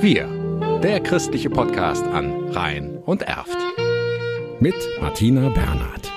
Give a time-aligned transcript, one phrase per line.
[0.00, 0.28] Wir,
[0.80, 3.58] der christliche Podcast an Rhein und Erft.
[4.60, 6.12] Mit Martina Bernhard.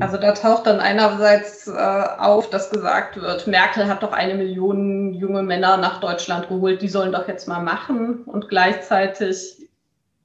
[0.00, 5.14] Also da taucht dann einerseits äh, auf, dass gesagt wird, Merkel hat doch eine Million
[5.14, 8.24] junge Männer nach Deutschland geholt, die sollen doch jetzt mal machen.
[8.24, 9.66] Und gleichzeitig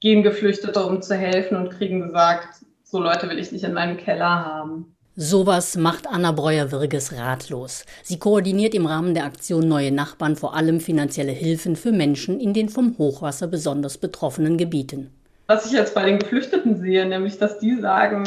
[0.01, 3.95] gehen Geflüchtete, um zu helfen und kriegen gesagt, so Leute will ich nicht in meinem
[3.95, 4.97] Keller haben.
[5.17, 7.85] Sowas macht Anna Breuer-Wirges ratlos.
[8.01, 12.53] Sie koordiniert im Rahmen der Aktion Neue Nachbarn vor allem finanzielle Hilfen für Menschen in
[12.53, 15.11] den vom Hochwasser besonders betroffenen Gebieten.
[15.47, 18.23] Was ich jetzt bei den Geflüchteten sehe, nämlich dass die sagen,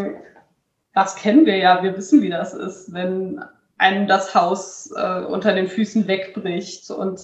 [0.92, 3.42] das kennen wir ja, wir wissen, wie das ist, wenn
[3.78, 6.90] einem das Haus äh, unter den Füßen wegbricht.
[6.90, 7.18] Und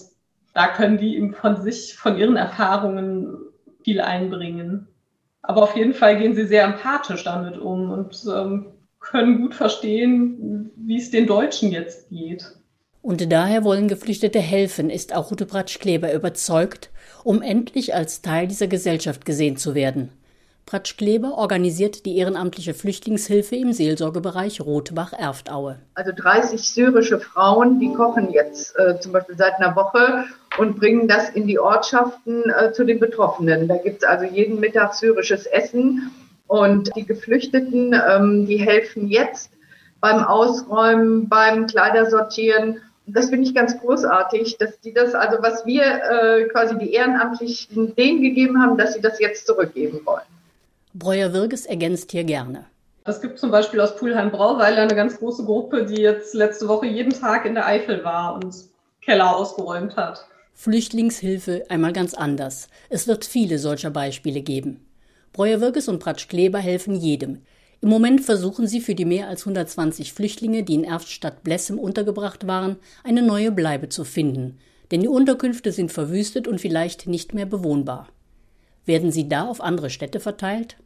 [0.55, 3.37] da können die eben von sich, von ihren Erfahrungen
[3.84, 4.89] viel einbringen.
[5.42, 10.71] Aber auf jeden Fall gehen sie sehr empathisch damit um und ähm, können gut verstehen,
[10.77, 12.45] wie es den Deutschen jetzt geht.
[13.03, 16.91] Und daher wollen Geflüchtete helfen, ist auch Ute Pratsch-Kleber überzeugt,
[17.25, 20.12] um endlich als Teil dieser Gesellschaft gesehen zu werden.
[20.67, 25.79] Pratsch-Kleber organisiert die ehrenamtliche Flüchtlingshilfe im Seelsorgebereich Rotbach-Erftaue.
[25.95, 30.27] Also 30 syrische Frauen, die kochen jetzt äh, zum Beispiel seit einer Woche
[30.59, 33.67] und bringen das in die Ortschaften äh, zu den Betroffenen.
[33.67, 36.11] Da gibt es also jeden Mittag syrisches Essen
[36.51, 39.53] und die Geflüchteten, ähm, die helfen jetzt
[40.01, 42.81] beim Ausräumen, beim Kleidersortieren.
[43.07, 46.92] Und das finde ich ganz großartig, dass die das, also was wir äh, quasi die
[46.92, 50.27] Ehrenamtlichen denen gegeben haben, dass sie das jetzt zurückgeben wollen.
[50.95, 52.64] Breuer-Wirges ergänzt hier gerne.
[53.05, 57.12] Es gibt zum Beispiel aus Pulheim-Brauweiler eine ganz große Gruppe, die jetzt letzte Woche jeden
[57.12, 58.57] Tag in der Eifel war und
[59.03, 60.27] Keller ausgeräumt hat.
[60.55, 62.67] Flüchtlingshilfe einmal ganz anders.
[62.89, 64.85] Es wird viele solcher Beispiele geben.
[65.33, 67.42] Breuer-Wirges und Pratsch-Kleber helfen jedem.
[67.83, 72.47] Im Moment versuchen sie für die mehr als 120 Flüchtlinge, die in Erftstadt Blessem untergebracht
[72.47, 74.58] waren, eine neue Bleibe zu finden.
[74.91, 78.08] Denn die Unterkünfte sind verwüstet und vielleicht nicht mehr bewohnbar.
[78.84, 80.77] Werden sie da auf andere Städte verteilt?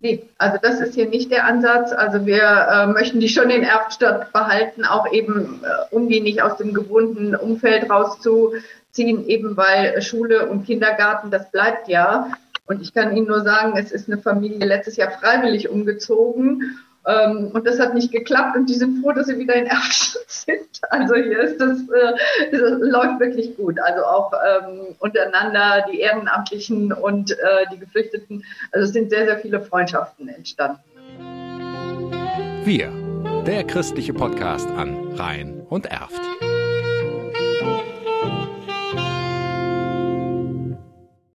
[0.00, 1.90] Nee, also das ist hier nicht der Ansatz.
[1.92, 6.42] Also wir äh, möchten die schon in Erftstadt behalten, auch eben, äh, um die nicht
[6.42, 12.30] aus dem gewohnten Umfeld rauszuziehen, eben weil Schule und Kindergarten, das bleibt ja.
[12.66, 16.78] Und ich kann Ihnen nur sagen, es ist eine Familie letztes Jahr freiwillig umgezogen.
[17.06, 20.24] Ähm, und das hat nicht geklappt und die sind froh, dass sie wieder in Erfurt
[20.26, 20.80] sind.
[20.90, 23.78] Also hier ist das, äh, das läuft wirklich gut.
[23.80, 27.36] Also auch ähm, untereinander, die Ehrenamtlichen und äh,
[27.72, 28.44] die Geflüchteten.
[28.72, 30.80] Also es sind sehr, sehr viele Freundschaften entstanden.
[32.64, 32.90] Wir,
[33.46, 36.20] der christliche Podcast an Rhein und Erft.